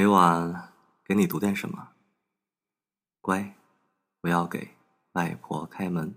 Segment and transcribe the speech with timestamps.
[0.00, 0.72] 每晚
[1.04, 1.90] 给你读点什么，
[3.20, 3.54] 乖，
[4.22, 4.70] 不要给
[5.12, 6.14] 外婆开门。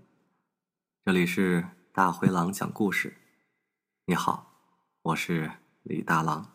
[1.04, 3.14] 这里是大灰狼讲故事。
[4.06, 4.54] 你好，
[5.02, 6.50] 我是李大狼。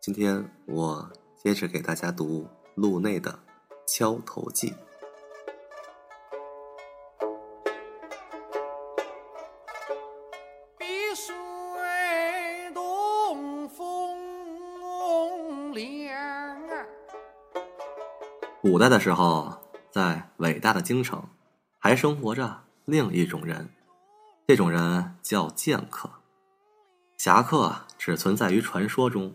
[0.00, 3.30] 今天我接着给大家读路内的
[3.88, 4.70] 《敲头记》。
[10.76, 11.34] 碧水
[12.74, 16.86] 东风凉啊！
[18.60, 19.58] 古代的时候，
[19.90, 21.26] 在伟大的京城，
[21.78, 23.70] 还生活着另一种人，
[24.46, 26.10] 这种人叫剑客。
[27.16, 29.34] 侠客只存在于传说中。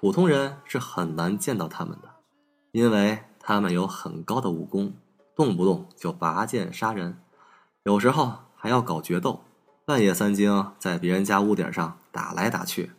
[0.00, 2.08] 普通人是很难见到他们的，
[2.70, 4.92] 因为他们有很高的武功，
[5.34, 7.16] 动不动就拔剑杀人，
[7.82, 9.42] 有时候还要搞决斗，
[9.86, 12.90] 半夜三更在别人家屋顶上打来打去。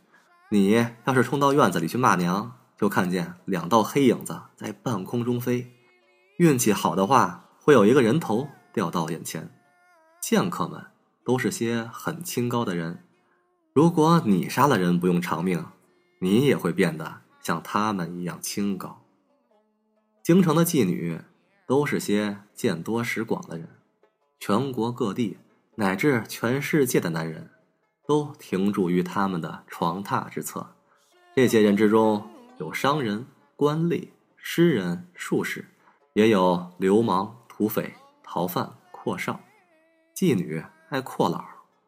[0.50, 5.72] 你要是冲到院子里去骂娘，就看见两道黑影子在半空中飞，
[6.38, 9.52] 运气好的话会有一个人头掉到眼前。
[10.20, 10.84] 剑客们
[11.24, 13.04] 都是些很清高的人，
[13.72, 15.64] 如果你杀了人不用偿命。
[16.22, 18.99] 你也会变得像他们一样清高。
[20.30, 21.20] 京城的妓女
[21.66, 23.68] 都是些见多识广的人，
[24.40, 25.40] 全国各地
[25.74, 27.50] 乃至全世界的男人，
[28.06, 30.76] 都停驻于他们的床榻之侧。
[31.36, 35.66] 这些人之中有商人、官吏、诗人、术士，
[36.14, 39.40] 也有流氓、土匪、逃犯、阔少。
[40.16, 41.44] 妓女爱阔老，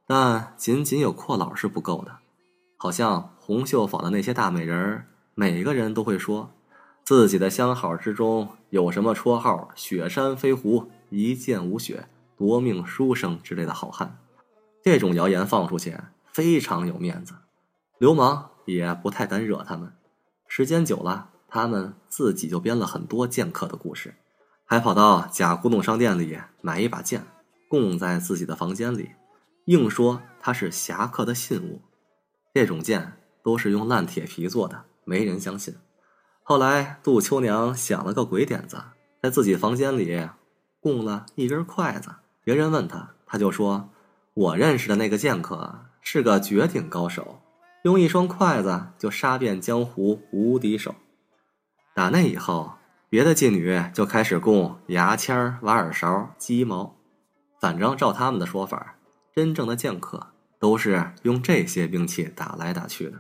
[0.08, 2.18] 但仅仅有阔老是不够的。
[2.78, 5.06] 好像红绣坊的那些大美人儿，
[5.36, 6.50] 每个人都会说，
[7.04, 12.08] 自己的相好之中有什么绰号“雪山飞狐”“一剑无血
[12.38, 14.18] ”“夺命书生”之类的好汉。
[14.84, 15.98] 这种谣言放出去，
[16.32, 17.34] 非常有面子，
[17.98, 19.92] 流氓也不太敢惹他们。
[20.48, 24.16] 时间久了，他们自己就编了很多剑客的故事，
[24.66, 27.26] 还跑到假古董商店里买一把剑，
[27.68, 29.12] 供在自己的房间里，
[29.66, 31.82] 硬说他是侠客的信物。
[32.54, 33.14] 这种剑
[33.44, 35.76] 都是用烂铁皮做的，没人相信。
[36.44, 38.78] 后来杜秋娘想了个鬼点子，
[39.22, 40.28] 在自己房间里
[40.80, 42.10] 供了一根筷子。
[42.44, 43.90] 别人问他，他就说
[44.34, 47.42] ：“我认识的那个剑客是个绝顶高手，
[47.84, 50.96] 用一双筷子就杀遍江湖无敌手。”
[51.96, 52.74] 打那以后，
[53.10, 56.96] 别的妓女就开始供牙签、挖耳勺、鸡毛。
[57.60, 58.96] 反正照他们的说法，
[59.36, 60.28] 真正的剑客。
[60.62, 63.18] 都是用这些兵器打来打去的。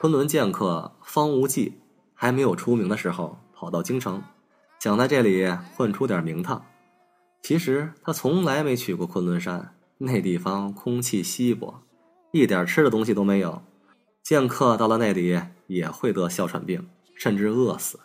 [0.00, 1.80] 昆仑剑客方无忌
[2.14, 4.22] 还没有出名的时候，跑到京城，
[4.78, 6.64] 想在这里混出点名堂。
[7.42, 11.82] 其实他从来没去过昆仑山，那地方空气稀薄，
[12.32, 13.62] 一点吃的东西都没有。
[14.22, 18.00] 剑客到了那里也会得哮喘病，甚至饿死。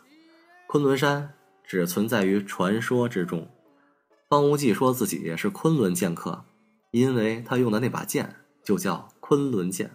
[0.68, 1.34] 昆仑山
[1.64, 3.48] 只存在于传说之中。
[4.30, 6.44] 方无忌说自己是昆仑剑客，
[6.92, 9.92] 因为他用的那把剑就叫昆仑剑。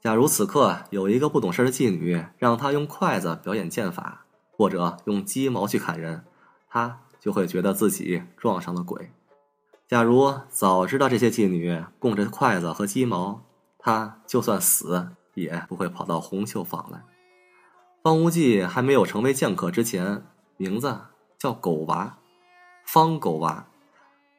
[0.00, 6.24] 假如此刻有一个不懂事的妓女，让他用筷子表演剑法，或者用鸡毛去砍人，
[6.70, 9.12] 他就会觉得自己撞上了鬼。
[9.86, 13.42] 假如早知道这些妓女供着筷子和鸡毛，
[13.78, 17.02] 他就算死也不会跑到红绣坊来。
[18.02, 20.24] 方无忌还没有成为剑客之前，
[20.56, 20.98] 名字
[21.38, 22.16] 叫狗娃。
[22.86, 23.66] 方狗娃，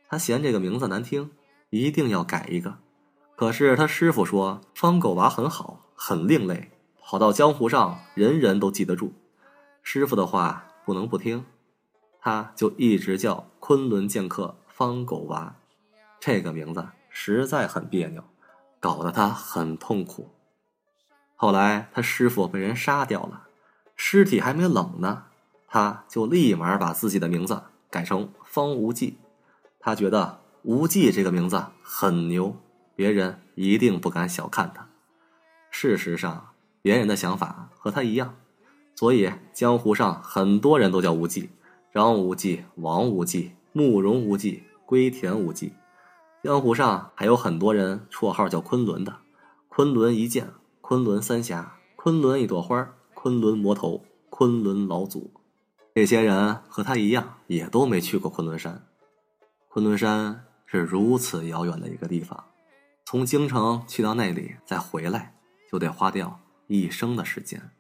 [0.10, 1.30] 他嫌这个名字难听，
[1.70, 2.80] 一定要改一个。
[3.42, 6.70] 可是他师傅说方狗娃很好，很另类，
[7.02, 9.14] 跑到江湖上人人都记得住。
[9.82, 11.44] 师傅的话不能不听，
[12.20, 15.56] 他就一直叫昆仑剑客方狗娃。
[16.20, 18.24] 这个名字实在很别扭，
[18.80, 20.30] 搞得他很痛苦。
[21.36, 23.48] 后来他师傅被人杀掉了，
[23.96, 25.24] 尸体还没冷呢，
[25.68, 27.64] 他就立马把自己的名字。
[27.90, 29.18] 改成方无忌，
[29.80, 32.56] 他觉得无忌这个名字很牛，
[33.02, 34.88] 别人一定不敢小看他。
[35.72, 36.50] 事实上，
[36.84, 38.36] 别人的想法和他一样，
[38.94, 41.50] 所以江湖上很多人都叫无忌：
[41.92, 45.74] 张无忌、王无忌、慕容无忌、龟田无忌。
[46.44, 49.18] 江湖上还有很多人绰号叫昆仑的：
[49.68, 50.52] 昆仑一剑、
[50.82, 55.32] 昆仑三侠、昆仑一朵花、昆仑魔头、昆仑老祖。
[55.96, 58.86] 这些人和他一样，也都没去过昆仑山。
[59.70, 62.46] 昆仑山是如此遥远的一个地方，
[63.06, 65.36] 从京城去到那里再回来，
[65.72, 67.72] 就得花掉一生的时间。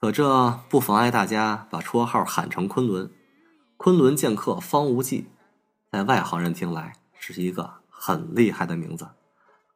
[0.00, 3.10] 可这不妨碍大家把绰号喊成昆仑。
[3.76, 5.26] 昆仑剑客方无忌，
[5.90, 9.08] 在外行人听来是一个很厉害的名字，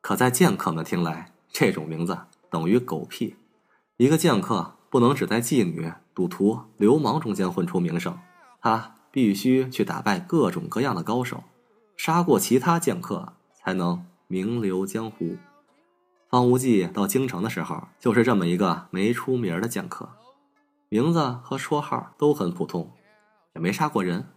[0.01, 2.19] 可在剑客们听来，这种名字
[2.49, 3.37] 等于狗屁。
[3.97, 8.19] 一个剑客不能只在妓女、赌徒、流氓中间混出名声，
[8.63, 11.43] 他必须去打败各种各样的高手，
[11.97, 15.37] 杀过其他剑客，才能名留江湖。
[16.29, 20.09] 方无忌到京城的时候，就是这么一个没出名的剑客，
[20.89, 22.89] 名字和绰号都很普通。
[23.55, 24.29] 也没杀过人，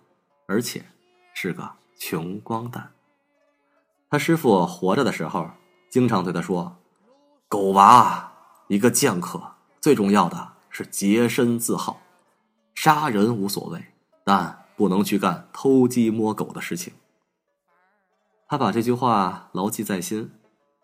[0.47, 0.83] 而且
[1.33, 2.91] 是个穷光蛋。
[4.09, 5.51] 他师傅活着的时候，
[5.89, 6.77] 经常对他说
[7.47, 8.31] ：“狗娃，
[8.67, 12.01] 一个剑客最重要的是洁身自好，
[12.73, 13.83] 杀人无所谓，
[14.23, 16.93] 但不能去干偷鸡摸狗的事情。”
[18.51, 20.29] 他把这句话牢记在心。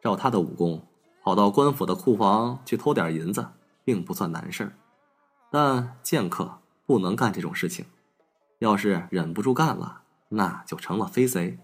[0.01, 0.87] 照他的武功，
[1.21, 3.45] 跑到官府的库房去偷点银子，
[3.83, 4.71] 并不算难事
[5.51, 7.83] 但剑客不能干这种事情。
[8.59, 11.59] 要是忍不住干了，那就成了飞贼。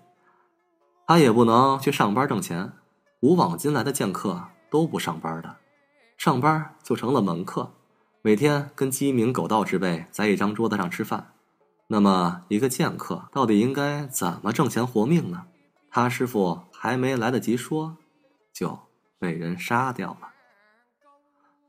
[1.07, 2.73] 他也不能去上班挣钱，
[3.21, 5.55] 古往今来的剑客都不上班的，
[6.17, 7.71] 上班就成了门客，
[8.21, 11.31] 每天跟鸡鸣狗盗之辈在一张桌子上吃饭。
[11.88, 15.45] 那么，一个剑客到底应该怎么挣钱活命呢？
[15.95, 17.98] 他师傅还没来得及说，
[18.51, 18.80] 就
[19.19, 20.31] 被人杀掉了。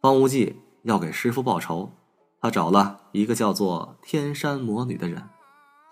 [0.00, 1.92] 方无忌要给师傅报仇。
[2.40, 5.28] 他找了一个叫做天山魔女的人，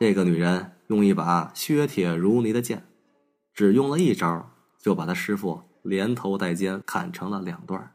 [0.01, 2.87] 这个女人用一把削铁如泥的剑，
[3.53, 7.95] 只用了一招就把他师傅连头带肩砍成了两段。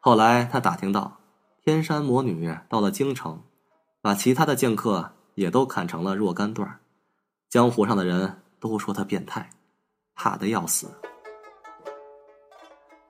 [0.00, 1.20] 后来他打听到，
[1.62, 3.42] 天山魔女到了京城，
[4.00, 6.80] 把其他的剑客也都砍成了若干段。
[7.50, 9.50] 江湖上的人都说他变态，
[10.18, 10.88] 怕的要死。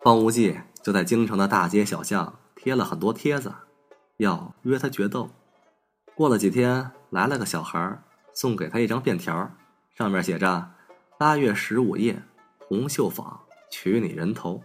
[0.03, 3.53] 方无忌就在京城的大街小巷贴了很多帖子。
[4.19, 5.31] 要约他决斗，
[6.17, 8.03] 过了几天，来了个小孩
[8.35, 9.49] 送给他一张便条，
[9.97, 10.71] 上面写着
[11.17, 12.21] ：“八月十五夜，
[12.67, 13.41] 红绣坊
[13.71, 14.61] 取你人头。”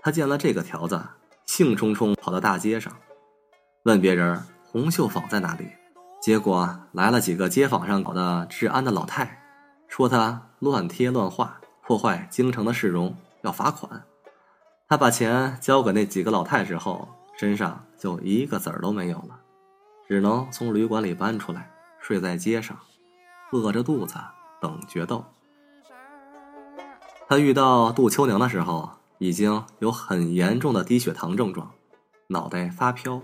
[0.00, 0.98] 他见了这个条子，
[1.44, 2.96] 兴冲冲跑到大街上，
[3.82, 5.68] 问别人红绣坊在哪里。
[6.22, 9.42] 结果来了几个街坊上搞的治安的老太，
[9.88, 14.04] 说他乱贴乱画，破坏京城的市容，要罚款。
[14.86, 17.08] 他把钱交给那几个老太之后。
[17.38, 19.38] 身上就一个子儿都没有了，
[20.08, 21.70] 只能从旅馆里搬出来，
[22.00, 22.76] 睡在街上，
[23.52, 24.16] 饿着肚子
[24.60, 25.24] 等决斗。
[27.28, 31.70] 他遇到杜秋娘的时候，已经有很严重的低血糖症状，
[32.26, 33.22] 脑袋发飘，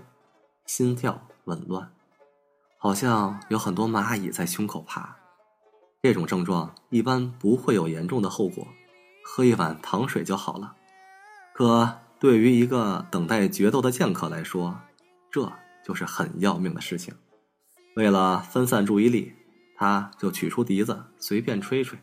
[0.65, 1.91] 心跳紊乱，
[2.77, 5.17] 好像有很多蚂蚁在胸口爬。
[6.05, 8.67] 这种症状一般不会有严重的后果，
[9.23, 10.75] 喝一碗糖水就好了。
[11.51, 11.97] 可。
[12.17, 14.79] 对于一个等待决斗的剑客来说，
[15.29, 15.51] 这
[15.85, 17.13] 就是很要命的事情。
[17.97, 19.33] 为了分散注意力，
[19.75, 21.99] 他就取出笛子随便吹吹。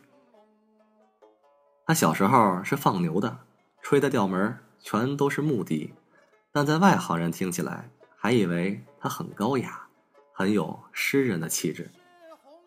[1.86, 3.38] 他小时候是放牛的，
[3.80, 5.94] 吹的调门全都是木笛，
[6.52, 9.86] 但在外行人听起来还以为他很高雅，
[10.34, 11.90] 很有诗人的气质。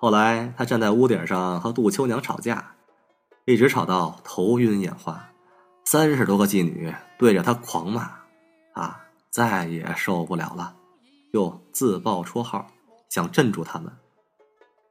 [0.06, 2.76] 后来他站在屋顶上和杜秋娘吵架，
[3.46, 5.32] 一直吵到头晕眼花。
[5.84, 8.12] 三十多个妓女对着他狂骂，
[8.74, 10.76] 啊，再也受不了了，
[11.34, 12.68] 又自报绰号，
[13.10, 13.92] 想镇住他们，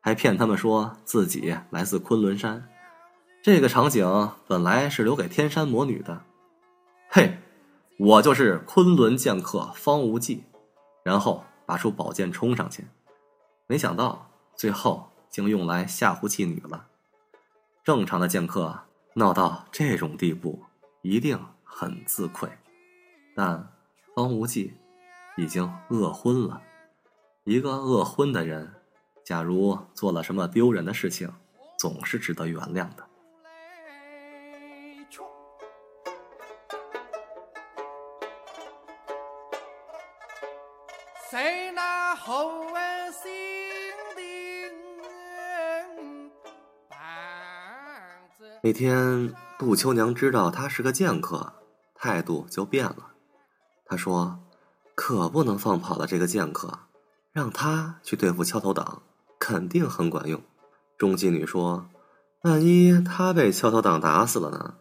[0.00, 2.68] 还骗他们说自己来自昆仑山。
[3.40, 6.22] 这个场景本来是留给天山魔女的，
[7.08, 7.38] 嘿，
[8.00, 10.42] 我就是昆仑剑客方无忌，
[11.04, 12.84] 然后拔出宝剑冲上去，
[13.68, 16.88] 没想到最后竟用来吓唬妓女了。
[17.82, 18.80] 正常的剑客
[19.14, 20.64] 闹到这种地步。
[21.06, 22.48] 一定很自愧，
[23.36, 23.70] 但
[24.16, 24.72] 方无忌
[25.36, 26.62] 已经饿昏了。
[27.44, 28.72] 一个饿昏的人，
[29.22, 31.30] 假如做了什么丢人的事情，
[31.78, 33.06] 总是值得原谅的。
[41.30, 42.64] 谁那后
[48.64, 49.34] 那天。
[49.56, 51.52] 杜秋娘知道他是个剑客，
[51.94, 53.12] 态度就变了。
[53.86, 54.40] 她说
[54.96, 56.80] ：“可不能放跑了这个剑客，
[57.30, 59.02] 让他去对付敲头党，
[59.38, 60.42] 肯定很管用。”
[60.98, 61.86] 中妓女说
[62.42, 64.74] ：“万一他被敲头党打死了呢？”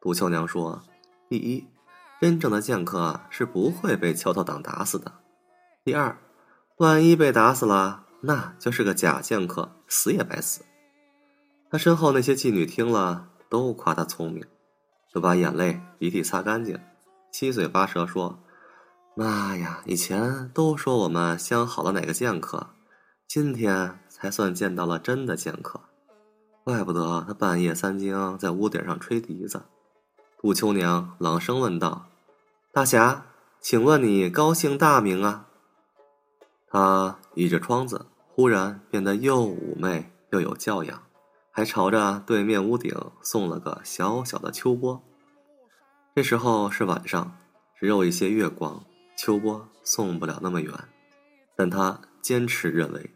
[0.00, 0.80] 杜秋娘说
[1.28, 1.66] ：“第一，
[2.20, 5.10] 真正的剑客是不会被敲头党打死的；
[5.82, 6.16] 第二，
[6.76, 10.62] 万一被打死了，那就是个假剑客，死也白死。”
[11.70, 13.30] 他身后那些妓女听了。
[13.50, 14.44] 都夸他聪明，
[15.10, 16.78] 就把眼泪鼻涕擦干净，
[17.32, 18.40] 七嘴八舌说
[19.16, 22.66] ：“妈呀，以前都说我们相好了哪个剑客，
[23.26, 25.80] 今天才算见到了真的剑客，
[26.62, 29.62] 怪不得他半夜三更在屋顶上吹笛子。”
[30.38, 32.04] 杜秋娘冷声问道
[32.70, 33.24] ：“大侠，
[33.62, 35.46] 请问你高姓大名啊？”
[36.68, 41.02] 他倚着窗子，忽然变得又妩媚又有教养。
[41.58, 45.02] 还朝着对面屋顶送了个小小的秋波。
[46.14, 47.36] 这时候是晚上，
[47.80, 48.84] 只有一些月光，
[49.16, 50.72] 秋波送不了那么远。
[51.56, 53.10] 但他坚持认为，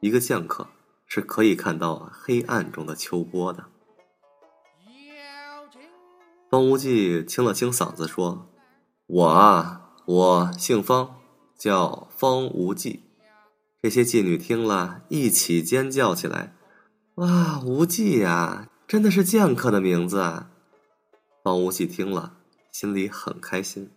[0.00, 0.66] 一个剑客
[1.06, 3.66] 是可以看到黑暗中的秋波的。
[6.50, 8.50] 方无忌清了清嗓子说
[9.06, 11.14] ：“我啊，我姓方，
[11.56, 13.04] 叫方无忌。”
[13.80, 16.56] 这些妓女听了一起尖叫起来。
[17.18, 20.44] 哇，无忌呀，真的是剑客的名字！
[21.42, 22.34] 方无忌听了，
[22.70, 23.90] 心里很开心，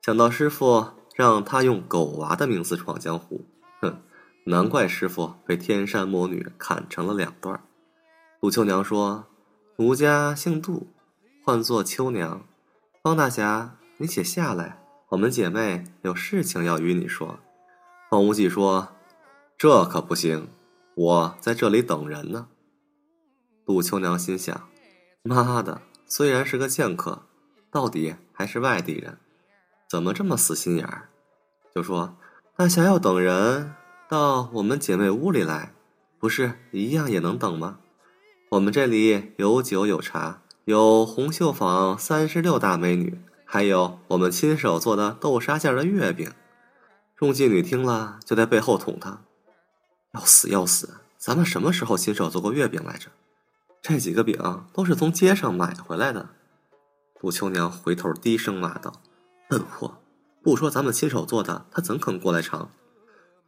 [0.00, 3.44] 想到师傅让他用狗娃的名字闯江湖，
[3.80, 4.00] 哼，
[4.44, 7.60] 难怪师傅被天山魔女砍成了两段。
[8.40, 9.26] 杜秋娘说
[9.78, 10.86] ：“奴家姓杜，
[11.44, 12.46] 唤作秋娘。
[13.02, 17.40] 方大侠，你且下来，我们姐妹有事情要与你说。”
[18.08, 18.90] 方无忌说
[19.58, 20.46] ：“这可不行。”
[20.94, 22.48] 我在这里等人呢。
[23.66, 24.68] 杜秋娘心想
[25.22, 27.22] ：“妈的，虽然是个剑客，
[27.70, 29.18] 到底还是外地人，
[29.88, 31.08] 怎么这么死心眼儿？”
[31.74, 32.16] 就说
[32.56, 33.74] ：“那想要等人
[34.08, 35.72] 到我们姐妹屋里来，
[36.18, 37.78] 不是一样也能等吗？
[38.50, 46.30] 我们这里有酒有茶，有红绣坊三十六大美女，还有我们亲手做的豆沙馅的月饼。”
[47.16, 49.22] 众妓女听了，就在背后捅他。
[50.14, 50.94] 要死要死！
[51.18, 53.08] 咱们什么时候亲手做过月饼来着？
[53.82, 56.28] 这几个饼都是从街上买回来的。
[57.20, 59.00] 杜秋娘回头低声骂道
[59.48, 59.98] ：“笨货！
[60.42, 62.70] 不说咱们亲手做的，他怎肯过来尝？”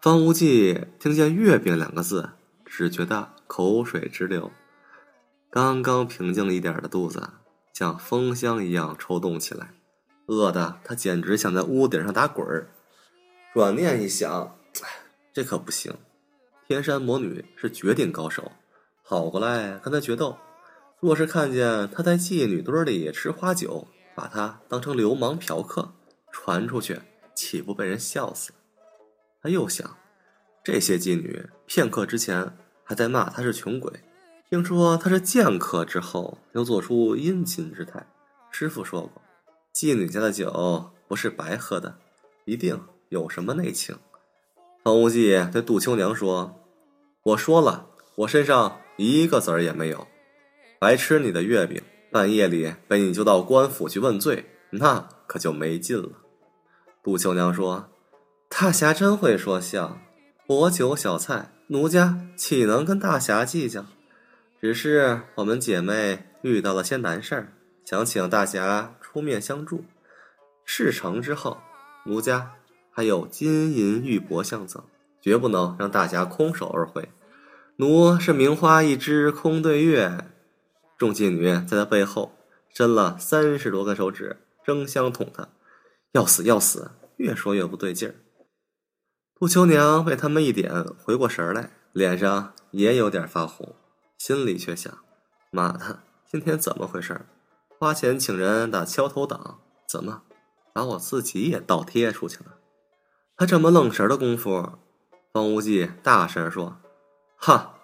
[0.01, 2.31] 方无忌听见“月饼”两个字，
[2.65, 4.51] 只觉得口水直流。
[5.51, 7.31] 刚刚平静一点的肚子，
[7.73, 9.75] 像风箱一样抽动起来，
[10.27, 12.69] 饿得他简直想在屋顶上打滚儿。
[13.55, 14.57] 转念一想，
[15.33, 15.95] 这可不行。
[16.69, 18.51] 天山魔女是绝顶高手，
[19.05, 20.37] 跑过来跟他决斗。
[20.99, 25.93] 若是看见他在妓女堆里吃花酒，把他当成流氓嫖客，
[26.33, 27.01] 传出去
[27.35, 28.53] 岂不被人笑死？
[29.41, 29.97] 他又想，
[30.65, 33.93] 这些妓女片刻之前还在骂他是穷鬼，
[34.51, 38.05] 听说他是剑客之后，又做出殷勤之态。
[38.51, 39.23] 师傅说过，
[39.73, 41.97] 妓女家的酒不是白喝的，
[42.45, 43.97] 一定有什么内情。
[44.87, 46.61] 方无忌对杜秋娘说
[47.25, 47.89] ：“我说了，
[48.19, 50.07] 我身上一个子儿也没有，
[50.79, 56.11] 白吃你的月饼，半夜里被你救到官府去问罪，那可就没劲了。”
[57.03, 57.89] 杜秋娘说
[58.49, 59.99] ：“大侠真会说笑，
[60.47, 63.85] 薄酒小菜，奴家岂能跟大侠计较？
[64.61, 67.53] 只是我们姐妹遇到了些难事儿，
[67.85, 69.85] 想请大侠出面相助。
[70.65, 71.59] 事成之后，
[72.05, 72.53] 奴家。”
[72.97, 74.83] 还有金银玉帛相赠，
[75.21, 77.11] 绝不能让大侠空手而回。
[77.77, 80.31] 奴是名花一枝空对月。
[80.97, 82.33] 众妓女在他背后
[82.75, 85.47] 伸了三十多根手指，争相捅他，
[86.13, 86.93] 要死要死！
[87.19, 88.15] 越说越不对劲儿。
[89.39, 93.75] 杜秋娘被他们一点，回过神来，脸上也有点发红，
[94.17, 94.91] 心里却想：
[95.51, 96.01] 妈的，
[96.33, 97.27] 今天怎么回事？
[97.79, 100.23] 花钱请人打敲头党，怎么
[100.73, 102.56] 把我自己也倒贴出去了？
[103.39, 104.79] 他这么愣神的功夫，
[105.31, 106.79] 方无忌大声说
[107.37, 107.75] ：“哈，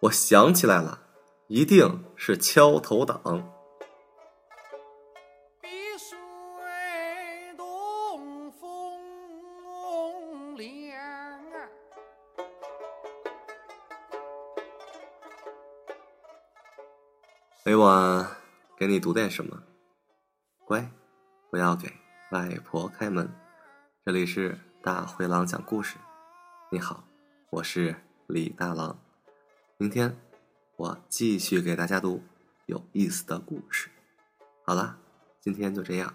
[0.00, 0.98] 我想起来了，
[1.46, 3.22] 一定是敲头党。”
[17.64, 18.26] 每晚
[18.76, 19.62] 给你读点什么？
[20.64, 20.90] 乖，
[21.48, 21.92] 不要给
[22.32, 23.32] 外婆开门。
[24.04, 24.58] 这里是。
[24.86, 25.96] 大灰狼讲故事，
[26.70, 27.02] 你好，
[27.50, 27.96] 我是
[28.28, 28.96] 李大狼。
[29.78, 30.16] 明天
[30.76, 32.22] 我继续给大家读
[32.66, 33.90] 有意思的故事。
[34.64, 34.96] 好啦，
[35.40, 36.14] 今天就这样。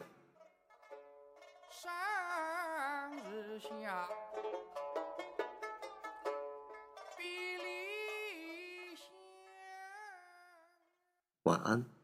[11.43, 12.00] 晚安。